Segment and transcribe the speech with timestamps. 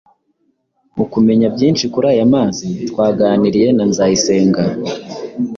[0.97, 4.61] mu kumenya byinshi kuri aya mazi twaganiriye na Nzayisenga